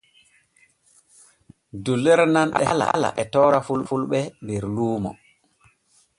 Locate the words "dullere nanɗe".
1.83-2.61